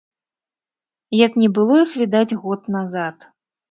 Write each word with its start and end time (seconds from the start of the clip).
Як 1.25 1.37
не 1.43 1.49
было 1.59 1.79
іх 1.85 1.95
відаць 2.03 2.37
год 2.43 2.61
назад. 2.81 3.33